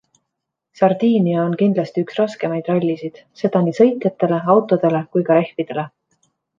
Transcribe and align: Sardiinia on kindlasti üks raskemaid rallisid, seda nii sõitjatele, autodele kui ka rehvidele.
Sardiinia 0.79 1.43
on 1.49 1.53
kindlasti 1.59 2.05
üks 2.07 2.17
raskemaid 2.21 2.73
rallisid, 2.73 3.23
seda 3.45 3.65
nii 3.69 3.77
sõitjatele, 3.83 4.43
autodele 4.59 5.07
kui 5.15 5.31
ka 5.31 5.43
rehvidele. 5.43 5.91